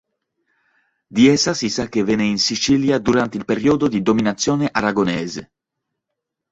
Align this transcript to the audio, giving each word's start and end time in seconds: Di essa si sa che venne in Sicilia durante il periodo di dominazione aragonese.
Di 1.07 1.27
essa 1.27 1.53
si 1.53 1.69
sa 1.69 1.87
che 1.87 2.03
venne 2.03 2.23
in 2.25 2.39
Sicilia 2.39 2.97
durante 2.97 3.37
il 3.37 3.45
periodo 3.45 3.87
di 3.87 4.01
dominazione 4.01 4.67
aragonese. 4.71 5.51